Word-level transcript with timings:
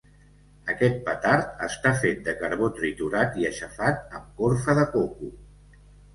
Aquest 0.73 0.95
petard 1.09 1.61
està 1.67 1.91
fet 2.05 2.23
de 2.29 2.35
carbó 2.39 2.71
triturat 2.79 3.39
i 3.43 3.47
aixafat 3.51 4.19
amb 4.23 4.43
corfa 4.43 4.79
de 4.83 4.89
coco. 4.99 5.33